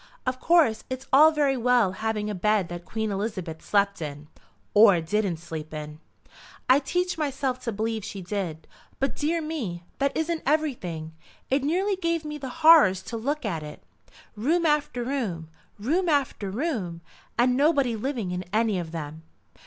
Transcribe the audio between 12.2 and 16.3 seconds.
me the horrors to look at it. Room after room, room